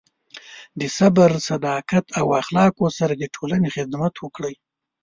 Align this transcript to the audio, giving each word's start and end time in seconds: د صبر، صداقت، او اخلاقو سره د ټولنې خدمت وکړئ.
د 0.79 0.81
صبر، 0.97 1.29
صداقت، 1.49 2.05
او 2.19 2.25
اخلاقو 2.41 2.85
سره 2.97 3.13
د 3.17 3.23
ټولنې 3.35 3.67
خدمت 3.75 4.13
وکړئ. 4.19 4.55